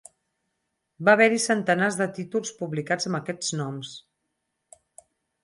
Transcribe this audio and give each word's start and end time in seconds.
Va 1.09 1.13
haver-hi 1.17 1.37
centenars 1.43 1.99
de 1.99 2.07
títols 2.15 2.55
publicats 2.63 3.11
amb 3.11 3.19
aquests 3.21 3.53
noms. 3.61 3.95